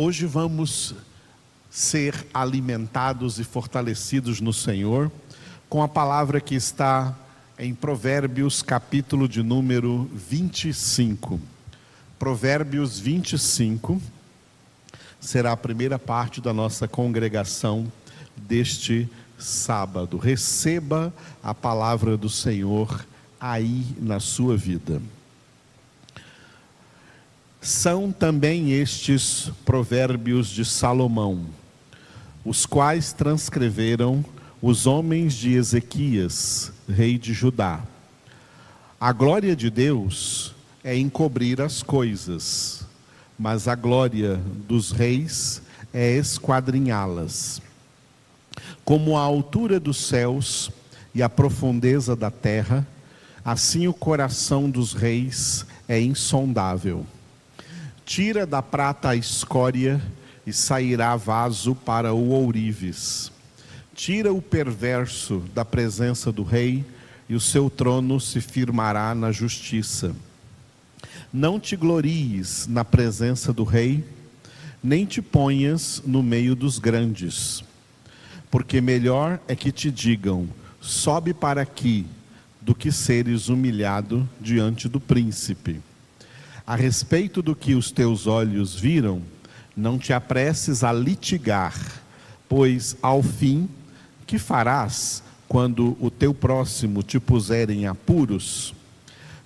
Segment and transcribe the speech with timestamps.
[0.00, 0.94] Hoje vamos
[1.68, 5.10] ser alimentados e fortalecidos no Senhor
[5.68, 7.18] com a palavra que está
[7.58, 11.40] em Provérbios, capítulo de número 25.
[12.16, 14.00] Provérbios 25
[15.18, 17.90] será a primeira parte da nossa congregação
[18.36, 20.16] deste sábado.
[20.16, 21.12] Receba
[21.42, 23.04] a palavra do Senhor
[23.40, 25.02] aí na sua vida.
[27.60, 31.44] São também estes provérbios de Salomão,
[32.44, 34.24] os quais transcreveram
[34.62, 37.80] os homens de Ezequias, rei de Judá.
[39.00, 40.54] A glória de Deus
[40.84, 42.86] é encobrir as coisas,
[43.36, 44.36] mas a glória
[44.68, 45.60] dos reis
[45.92, 47.60] é esquadrinhá-las.
[48.84, 50.70] Como a altura dos céus
[51.12, 52.86] e a profundeza da terra,
[53.44, 57.04] assim o coração dos reis é insondável.
[58.08, 60.00] Tira da prata a escória
[60.46, 63.30] e sairá vaso para o ourives.
[63.94, 66.86] Tira o perverso da presença do rei
[67.28, 70.16] e o seu trono se firmará na justiça.
[71.30, 74.02] Não te glories na presença do rei,
[74.82, 77.62] nem te ponhas no meio dos grandes,
[78.50, 80.48] porque melhor é que te digam:
[80.80, 82.06] sobe para aqui,
[82.58, 85.82] do que seres humilhado diante do príncipe.
[86.68, 89.22] A respeito do que os teus olhos viram,
[89.74, 91.74] não te apresses a litigar,
[92.46, 93.70] pois ao fim,
[94.26, 98.74] que farás quando o teu próximo te puser em apuros?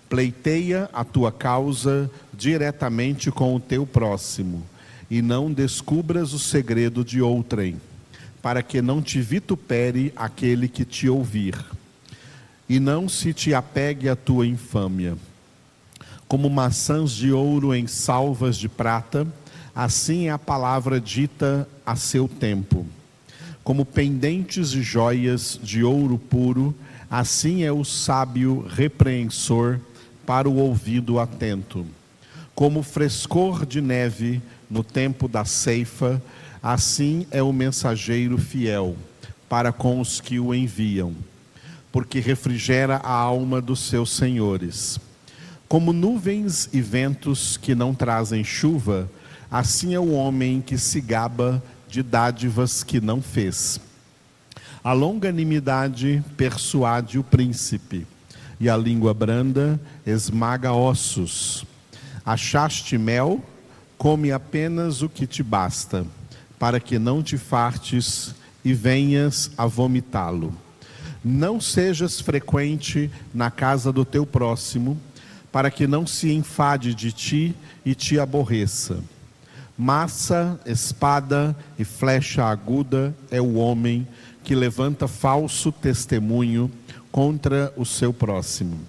[0.09, 4.67] Pleiteia a tua causa diretamente com o teu próximo,
[5.09, 7.81] e não descubras o segredo de outrem,
[8.43, 11.55] para que não te vitupere aquele que te ouvir,
[12.69, 15.17] e não se te apegue a tua infâmia
[16.33, 19.27] como maçãs de ouro em salvas de prata,
[19.75, 22.87] assim é a palavra dita a seu tempo.
[23.63, 26.75] Como pendentes de joias de ouro puro,
[27.11, 29.79] assim é o sábio repreensor
[30.25, 31.85] para o ouvido atento.
[32.55, 34.41] Como frescor de neve
[34.71, 36.23] no tempo da ceifa,
[36.63, 38.97] assim é o mensageiro fiel
[39.51, 41.15] para com os que o enviam,
[41.93, 44.99] porque refrigera a alma dos seus senhores.
[45.73, 49.11] Como nuvens e ventos que não trazem chuva,
[49.51, 53.81] assim é o homem que se gaba de dádivas que não fez.
[54.85, 58.07] A longanimidade persuade o príncipe,
[58.61, 61.65] e a língua branda esmaga ossos.
[62.23, 63.43] Achaste mel,
[63.97, 66.05] come apenas o que te basta,
[66.59, 70.55] para que não te fartes e venhas a vomitá-lo.
[71.25, 75.01] Não sejas frequente na casa do teu próximo,
[75.53, 77.55] para que não se enfade de ti
[77.85, 78.99] e te aborreça.
[79.77, 84.09] Massa, espada e flecha aguda é o homem
[84.43, 86.71] que levanta falso testemunho
[87.11, 88.81] contra o seu próximo.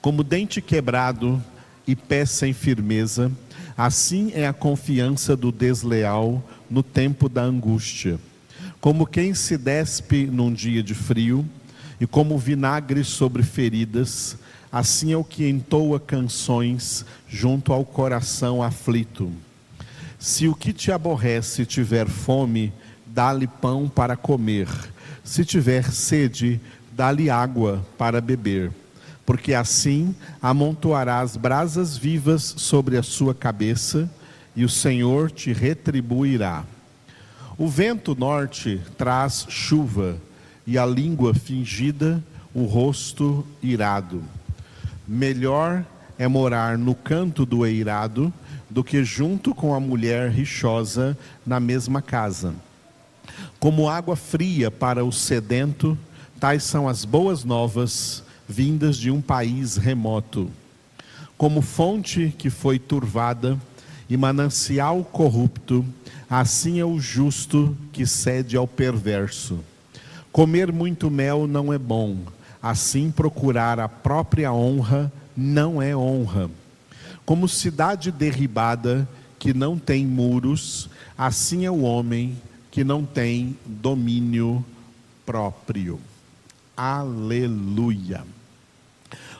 [0.00, 1.42] Como dente quebrado
[1.86, 3.32] e pé sem firmeza,
[3.76, 8.18] assim é a confiança do desleal no tempo da angústia.
[8.80, 11.46] Como quem se despe num dia de frio,
[12.00, 14.38] e como vinagre sobre feridas,
[14.70, 19.30] assim é o que entoa canções junto ao coração aflito.
[20.18, 22.72] Se o que te aborrece tiver fome,
[23.06, 24.68] dá-lhe pão para comer.
[25.24, 26.60] Se tiver sede,
[26.92, 28.70] dá-lhe água para beber.
[29.24, 34.10] Porque assim amontoarás brasas vivas sobre a sua cabeça,
[34.54, 36.64] e o Senhor te retribuirá.
[37.56, 40.16] O vento norte traz chuva,
[40.66, 42.22] e a língua fingida,
[42.52, 44.22] o rosto irado.
[45.12, 45.84] Melhor
[46.16, 48.32] é morar no canto do eirado
[48.70, 52.54] do que junto com a mulher rixosa na mesma casa.
[53.58, 55.98] Como água fria para o sedento,
[56.38, 60.48] tais são as boas novas vindas de um país remoto.
[61.36, 63.58] Como fonte que foi turvada
[64.08, 65.84] e manancial corrupto,
[66.30, 69.58] assim é o justo que cede ao perverso.
[70.30, 72.16] Comer muito mel não é bom
[72.62, 76.50] Assim, procurar a própria honra não é honra.
[77.24, 79.08] Como cidade derribada
[79.38, 82.36] que não tem muros, assim é o homem
[82.70, 84.64] que não tem domínio
[85.24, 85.98] próprio.
[86.76, 88.24] Aleluia.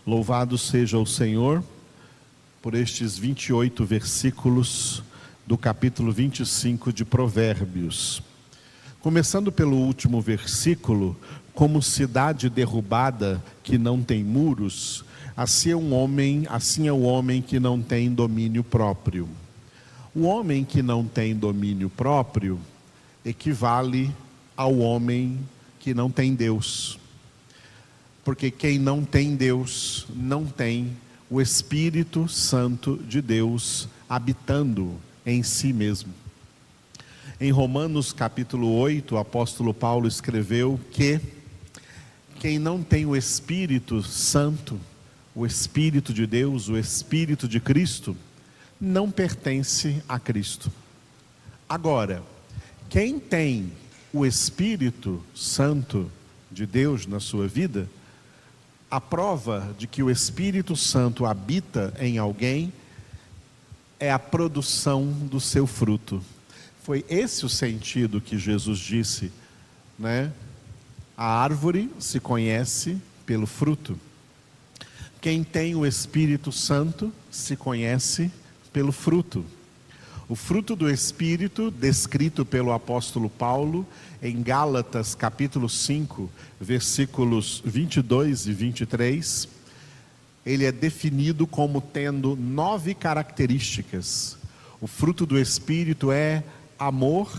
[0.07, 1.63] Louvado seja o Senhor
[2.63, 5.03] por estes 28 versículos
[5.47, 8.23] do capítulo 25 de Provérbios.
[9.01, 11.17] Começando pelo último versículo,
[11.55, 17.41] como cidade derrubada que não tem muros, assim é um homem, assim é o homem
[17.41, 19.27] que não tem domínio próprio.
[20.15, 22.61] O homem que não tem domínio próprio
[23.25, 24.15] equivale
[24.55, 25.39] ao homem
[25.79, 26.99] que não tem Deus.
[28.23, 30.95] Porque quem não tem Deus não tem
[31.31, 34.93] o Espírito Santo de Deus habitando
[35.25, 36.13] em si mesmo.
[37.43, 41.19] Em Romanos capítulo 8, o apóstolo Paulo escreveu que
[42.39, 44.79] quem não tem o Espírito Santo,
[45.35, 48.15] o Espírito de Deus, o Espírito de Cristo,
[48.79, 50.71] não pertence a Cristo.
[51.67, 52.23] Agora,
[52.91, 53.73] quem tem
[54.13, 56.13] o Espírito Santo
[56.53, 57.89] de Deus na sua vida,
[58.91, 62.71] a prova de que o Espírito Santo habita em alguém
[63.99, 66.23] é a produção do seu fruto.
[66.83, 69.31] Foi esse o sentido que Jesus disse,
[69.99, 70.33] né?
[71.17, 72.97] A árvore se conhece
[73.27, 73.99] pelo fruto.
[75.21, 78.31] Quem tem o Espírito Santo se conhece
[78.73, 79.45] pelo fruto.
[80.27, 83.87] O fruto do Espírito, descrito pelo apóstolo Paulo
[84.23, 89.49] em Gálatas capítulo 5, versículos 22 e 23,
[90.47, 94.39] ele é definido como tendo nove características.
[94.81, 96.43] O fruto do Espírito é
[96.81, 97.31] amor,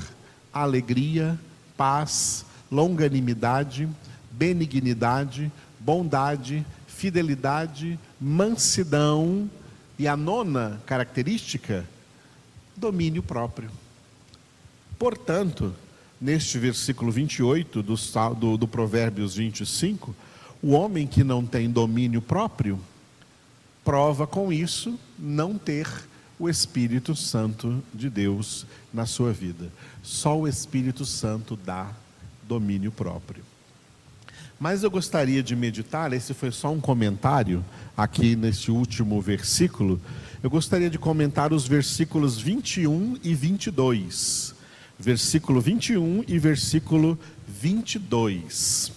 [0.54, 1.38] alegria,
[1.76, 3.90] paz, longanimidade,
[4.30, 9.50] benignidade, bondade, fidelidade, mansidão
[9.98, 11.84] e a nona característica,
[12.78, 13.72] domínio próprio.
[15.00, 15.74] Portanto,
[16.20, 17.96] neste versículo 28 do,
[18.38, 20.16] do, do Provérbios 25,
[20.62, 22.80] o homem que não tem domínio próprio
[23.84, 25.88] prova com isso não ter
[26.42, 29.72] o Espírito Santo de Deus na sua vida.
[30.02, 31.92] Só o Espírito Santo dá
[32.48, 33.44] domínio próprio.
[34.60, 37.64] Mas eu gostaria de meditar, esse foi só um comentário
[37.96, 40.02] aqui nesse último versículo.
[40.42, 44.56] Eu gostaria de comentar os versículos 21 e 22.
[44.98, 48.92] Versículo 21 e versículo 22.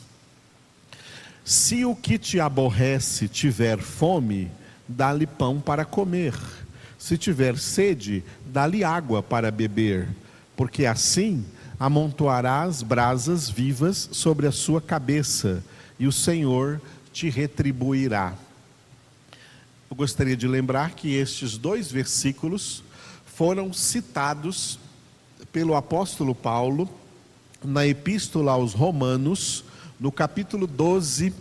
[1.45, 4.51] Se o que te aborrece tiver fome,
[4.89, 6.35] dá-lhe pão para comer.
[7.05, 10.09] Se tiver sede, dá-lhe água para beber,
[10.57, 11.45] porque assim
[11.79, 15.63] amontoarás brasas vivas sobre a sua cabeça,
[15.99, 16.81] e o Senhor
[17.13, 18.33] te retribuirá.
[19.91, 22.83] Eu gostaria de lembrar que estes dois versículos
[23.27, 24.79] foram citados
[25.53, 26.89] pelo apóstolo Paulo
[27.63, 29.63] na epístola aos Romanos,
[30.01, 31.35] no capítulo 12,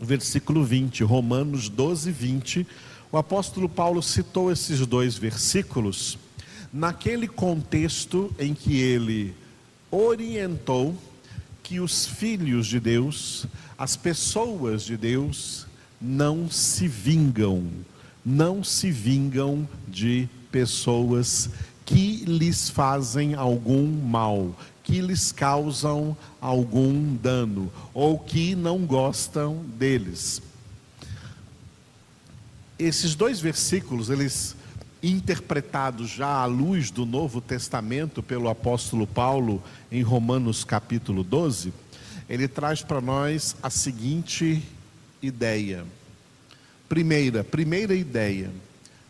[0.00, 2.66] versículo 20, Romanos 12, 20,
[3.12, 6.18] o apóstolo Paulo citou esses dois versículos
[6.72, 9.34] naquele contexto em que ele
[9.90, 10.94] orientou
[11.62, 13.46] que os filhos de Deus,
[13.76, 15.66] as pessoas de Deus,
[16.00, 17.64] não se vingam,
[18.24, 21.50] não se vingam de pessoas
[21.84, 24.54] que lhes fazem algum mal,
[24.84, 30.40] que lhes causam algum dano ou que não gostam deles.
[32.80, 34.56] Esses dois versículos, eles
[35.02, 39.62] interpretados já à luz do Novo Testamento pelo apóstolo Paulo
[39.92, 41.74] em Romanos capítulo 12,
[42.26, 44.62] ele traz para nós a seguinte
[45.20, 45.84] ideia.
[46.88, 48.50] Primeira, primeira ideia,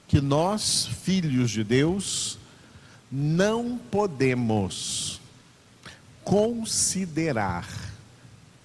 [0.09, 2.41] que nós, filhos de Deus,
[3.09, 5.21] não podemos
[6.25, 7.69] considerar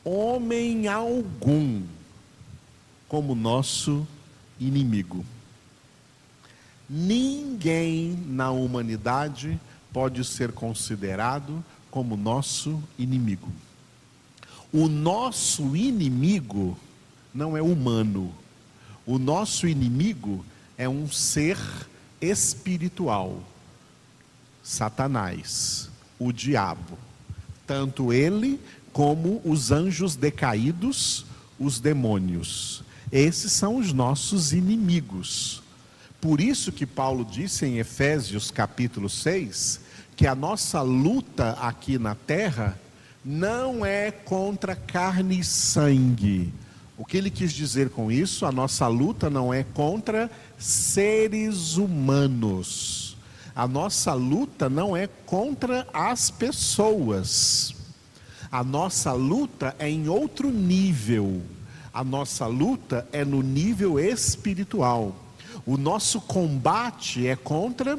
[0.04, 1.84] homem algum
[3.08, 4.08] como nosso
[4.60, 5.26] inimigo.
[6.90, 9.60] Ninguém na humanidade
[9.92, 13.52] pode ser considerado como nosso inimigo.
[14.72, 16.78] O nosso inimigo
[17.34, 18.34] não é humano.
[19.06, 20.46] O nosso inimigo
[20.78, 21.58] é um ser
[22.22, 23.42] espiritual.
[24.64, 26.98] Satanás, o diabo
[27.66, 28.60] tanto ele
[28.94, 31.26] como os anjos decaídos,
[31.60, 32.84] os demônios.
[33.16, 35.64] Esses são os nossos inimigos.
[36.20, 39.80] Por isso que Paulo disse em Efésios capítulo 6
[40.18, 42.78] que a nossa luta aqui na terra
[43.24, 46.54] não é contra carne e sangue.
[46.98, 48.46] O que ele quis dizer com isso?
[48.46, 53.06] A nossa luta não é contra seres humanos
[53.56, 57.74] a nossa luta não é contra as pessoas.
[58.52, 61.42] A nossa luta é em outro nível.
[61.96, 65.16] A nossa luta é no nível espiritual.
[65.66, 67.98] O nosso combate é contra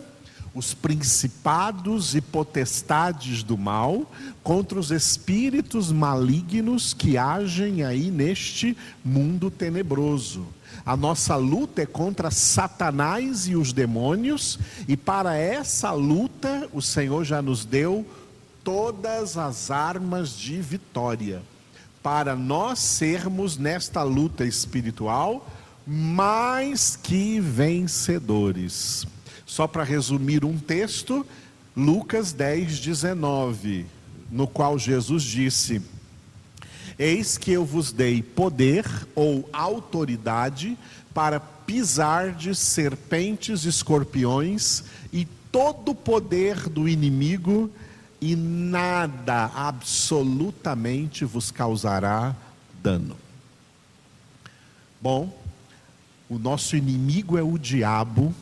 [0.54, 4.12] os principados e potestades do mal,
[4.42, 10.46] contra os espíritos malignos que agem aí neste mundo tenebroso.
[10.84, 17.24] A nossa luta é contra Satanás e os demônios, e para essa luta o Senhor
[17.24, 18.04] já nos deu
[18.62, 21.40] todas as armas de vitória,
[22.06, 25.44] para nós sermos nesta luta espiritual
[25.84, 29.04] mais que vencedores.
[29.44, 31.26] Só para resumir um texto,
[31.76, 33.86] Lucas 10, 19,
[34.30, 35.82] no qual Jesus disse:
[36.96, 40.78] Eis que eu vos dei poder ou autoridade
[41.12, 47.68] para pisar de serpentes, escorpiões e todo o poder do inimigo,
[48.20, 52.35] e nada absolutamente vos causará
[52.82, 53.16] dano.
[55.00, 55.32] Bom,
[56.28, 58.35] o nosso inimigo é o diabo,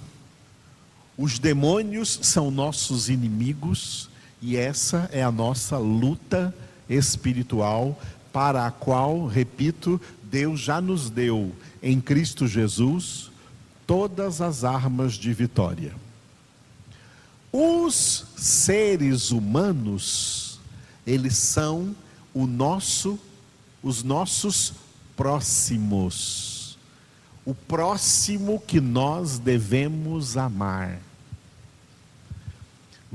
[1.16, 4.08] os demônios são nossos inimigos,
[4.40, 6.54] e essa é a nossa luta
[6.88, 8.00] espiritual,
[8.32, 11.52] para a qual, repito, Deus já nos deu
[11.82, 13.30] em Cristo Jesus
[13.86, 16.03] todas as armas de vitória.
[17.56, 20.58] Os seres humanos,
[21.06, 21.94] eles são
[22.32, 23.18] o nosso,
[23.82, 24.72] os nossos
[25.16, 26.54] próximos
[27.44, 30.98] o próximo que nós devemos amar.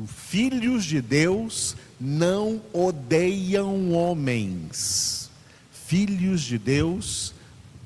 [0.06, 5.30] Filhos de Deus não odeiam homens.
[5.72, 7.34] Filhos de Deus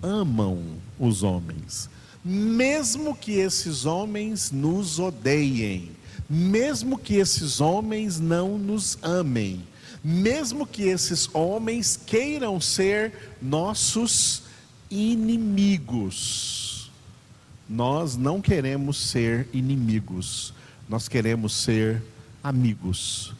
[0.02, 0.62] amam
[1.00, 1.90] os homens.
[2.24, 5.92] Mesmo que esses homens nos odeiem,
[6.30, 9.66] mesmo que esses homens não nos amem,
[10.04, 14.44] mesmo que esses homens queiram ser nossos
[14.90, 16.92] inimigos.
[17.70, 20.54] Nós não queremos ser inimigos,
[20.88, 22.04] nós queremos ser
[22.44, 23.34] amigos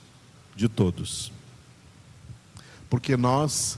[0.56, 1.32] de todos.
[2.90, 3.78] Porque nós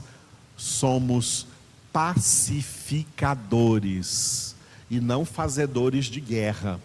[0.56, 1.46] somos
[1.92, 4.54] pacificadores
[4.90, 6.80] e não fazedores de guerra.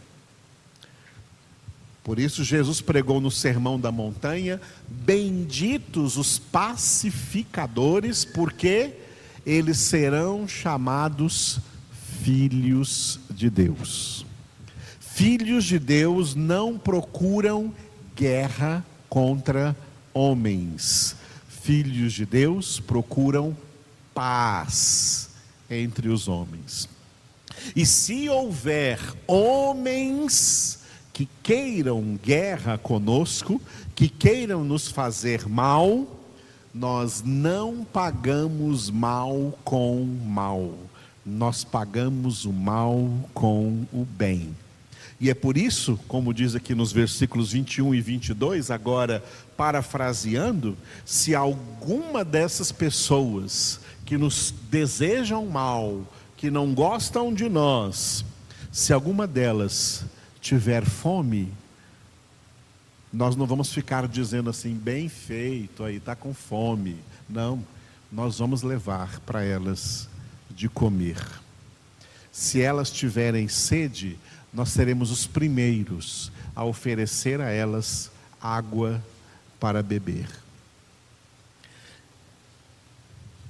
[2.03, 8.93] Por isso, Jesus pregou no Sermão da Montanha: Benditos os pacificadores, porque
[9.46, 11.60] eles serão chamados
[12.24, 14.25] filhos de Deus.
[15.00, 17.74] Filhos de Deus não procuram
[18.15, 19.75] guerra contra
[20.13, 21.15] homens.
[21.48, 23.55] Filhos de Deus procuram
[24.13, 25.29] paz
[25.70, 26.89] entre os homens.
[27.75, 30.81] E se houver homens
[31.13, 33.62] que queiram guerra conosco,
[33.96, 36.08] que queiram nos fazer mal,
[36.74, 40.74] nós não pagamos mal com mal,
[41.25, 44.56] nós pagamos o mal com o bem.
[45.20, 49.24] E é por isso, como diz aqui nos versículos 21 e 22, agora
[49.56, 50.75] parafraseando,
[51.06, 56.01] se alguma dessas pessoas que nos desejam mal,
[56.36, 58.25] que não gostam de nós,
[58.72, 60.06] se alguma delas
[60.41, 61.53] tiver fome,
[63.13, 66.98] nós não vamos ficar dizendo assim, bem feito, aí está com fome.
[67.29, 67.63] Não,
[68.12, 70.10] nós vamos levar para elas
[70.50, 71.21] de comer.
[72.31, 74.17] Se elas tiverem sede,
[74.53, 79.01] nós seremos os primeiros a oferecer a elas água
[79.60, 80.27] para beber.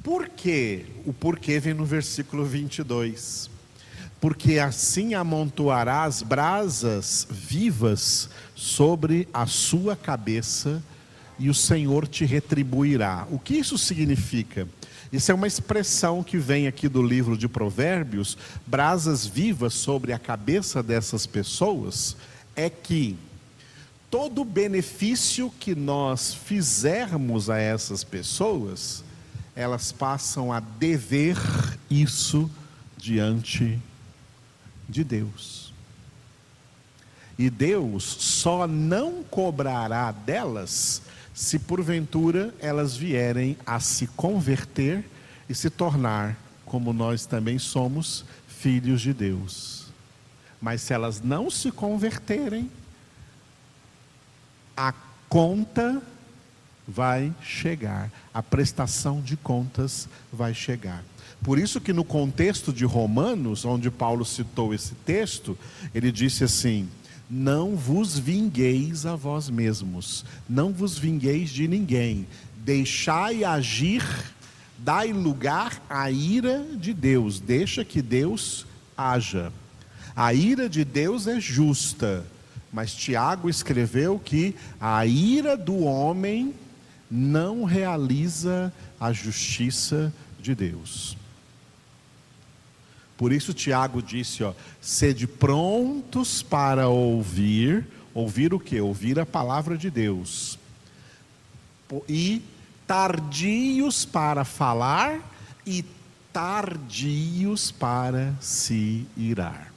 [0.03, 0.85] Por quê?
[1.05, 3.49] O porquê vem no versículo 22
[4.21, 10.81] porque assim amontoarás brasas vivas sobre a sua cabeça
[11.39, 13.27] e o Senhor te retribuirá.
[13.31, 14.67] O que isso significa?
[15.11, 20.19] Isso é uma expressão que vem aqui do livro de Provérbios, brasas vivas sobre a
[20.19, 22.15] cabeça dessas pessoas,
[22.55, 23.17] é que
[24.11, 29.03] todo benefício que nós fizermos a essas pessoas,
[29.55, 31.37] elas passam a dever
[31.89, 32.49] isso
[32.97, 33.90] diante de
[35.03, 35.73] Deus.
[37.37, 41.01] E Deus só não cobrará delas
[41.33, 45.09] se porventura elas vierem a se converter
[45.49, 49.87] e se tornar, como nós também somos, filhos de Deus.
[50.61, 52.69] Mas se elas não se converterem,
[54.77, 54.93] a
[55.27, 56.01] conta
[56.87, 61.03] vai chegar, a prestação de contas vai chegar.
[61.43, 65.57] Por isso que no contexto de Romanos, onde Paulo citou esse texto,
[65.93, 66.87] ele disse assim:
[67.29, 74.03] Não vos vingueis a vós mesmos, não vos vingueis de ninguém, deixai agir,
[74.77, 79.51] dai lugar à ira de Deus, deixa que Deus haja.
[80.15, 82.23] A ira de Deus é justa,
[82.71, 86.53] Mas Tiago escreveu que a ira do homem
[87.09, 91.17] não realiza a justiça de Deus.
[93.21, 94.51] Por isso Tiago disse, ó,
[94.81, 97.85] sede prontos para ouvir,
[98.15, 98.81] ouvir o que?
[98.81, 100.57] Ouvir a palavra de Deus.
[102.09, 102.41] E
[102.87, 105.19] tardios para falar
[105.67, 105.85] e
[106.33, 109.71] tardios para se irar.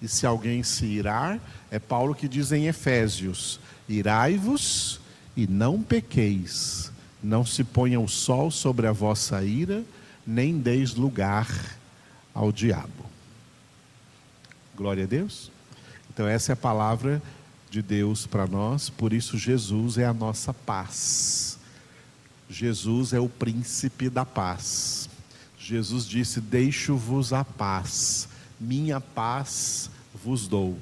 [0.00, 1.40] E se alguém se irar,
[1.72, 5.00] é Paulo que diz em Efésios: irai-vos
[5.36, 9.82] e não pequeis, não se ponha o sol sobre a vossa ira,
[10.24, 11.75] nem deis lugar
[12.36, 13.06] ao diabo.
[14.76, 15.50] Glória a Deus.
[16.12, 17.22] Então, essa é a palavra
[17.70, 21.58] de Deus para nós, por isso, Jesus é a nossa paz.
[22.48, 25.08] Jesus é o príncipe da paz.
[25.58, 28.28] Jesus disse: Deixo-vos a paz,
[28.60, 29.90] minha paz
[30.22, 30.78] vos dou.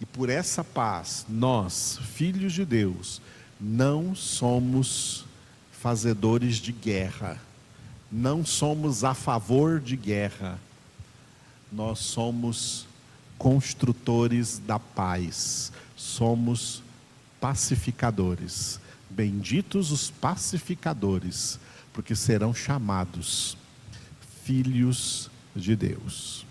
[0.00, 3.22] E por essa paz, nós, filhos de Deus,
[3.60, 5.24] não somos
[5.70, 7.38] fazedores de guerra,
[8.10, 10.58] não somos a favor de guerra,
[11.72, 12.86] nós somos
[13.38, 16.82] construtores da paz, somos
[17.40, 18.80] pacificadores.
[19.08, 21.58] Benditos os pacificadores,
[21.92, 23.56] porque serão chamados
[24.44, 26.46] filhos de Deus.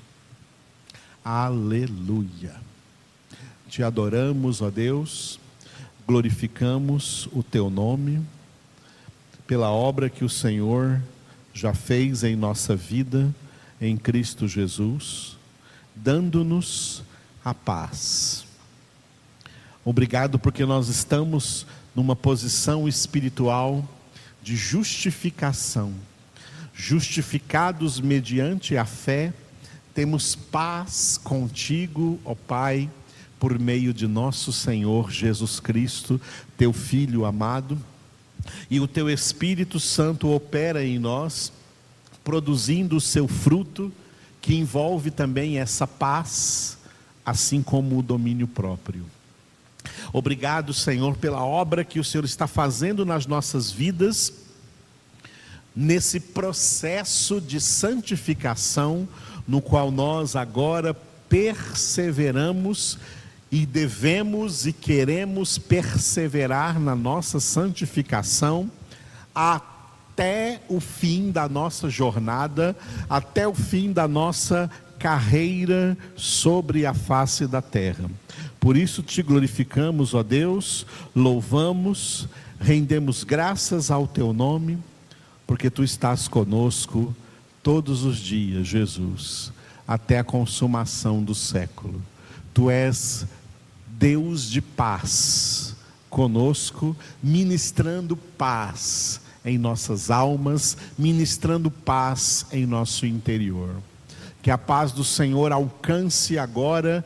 [1.23, 2.55] Aleluia.
[3.67, 5.39] Te adoramos, ó Deus
[6.09, 8.19] glorificamos o teu nome
[9.45, 10.99] pela obra que o Senhor
[11.53, 13.31] já fez em nossa vida
[13.81, 15.37] em Cristo Jesus,
[15.95, 17.03] dando-nos
[17.43, 18.45] a paz.
[19.83, 23.87] Obrigado porque nós estamos numa posição espiritual
[24.43, 25.93] de justificação.
[26.73, 29.33] Justificados mediante a fé,
[29.93, 32.89] temos paz contigo, ó Pai
[33.39, 36.19] por meio de nosso Senhor Jesus Cristo,
[36.57, 37.77] teu Filho amado,
[38.69, 41.51] e o teu Espírito Santo opera em nós,
[42.29, 43.91] produzindo o seu fruto,
[44.39, 46.77] que envolve também essa paz,
[47.25, 49.03] assim como o domínio próprio.
[50.13, 54.31] Obrigado, Senhor, pela obra que o Senhor está fazendo nas nossas vidas,
[55.75, 59.09] nesse processo de santificação,
[59.47, 60.93] no qual nós agora
[61.27, 62.99] perseveramos
[63.51, 68.69] e devemos e queremos perseverar na nossa santificação
[70.19, 72.75] até o fim da nossa jornada,
[73.09, 78.11] até o fim da nossa carreira sobre a face da terra.
[78.59, 82.27] Por isso te glorificamos, ó Deus, louvamos,
[82.59, 84.77] rendemos graças ao teu nome,
[85.47, 87.15] porque tu estás conosco
[87.63, 89.53] todos os dias, Jesus,
[89.87, 92.01] até a consumação do século.
[92.53, 93.25] Tu és
[93.87, 95.77] Deus de paz
[96.09, 103.75] conosco, ministrando paz em nossas almas, ministrando paz em nosso interior.
[104.41, 107.05] Que a paz do Senhor alcance agora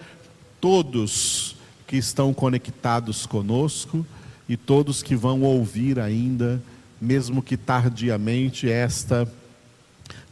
[0.60, 1.56] todos
[1.88, 4.06] que estão conectados conosco
[4.48, 6.62] e todos que vão ouvir ainda,
[7.00, 9.32] mesmo que tardiamente, esta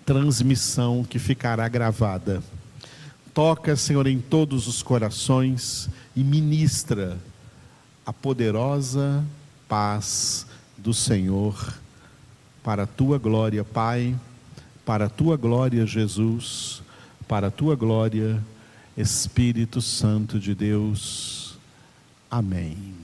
[0.05, 2.43] transmissão que ficará gravada.
[3.33, 7.17] Toca, Senhor, em todos os corações e ministra
[8.05, 9.23] a poderosa
[9.67, 10.45] paz
[10.77, 11.79] do Senhor
[12.63, 14.15] para a tua glória, Pai,
[14.85, 16.81] para a tua glória, Jesus,
[17.27, 18.41] para a tua glória,
[18.95, 21.57] Espírito Santo de Deus.
[22.29, 23.00] Amém.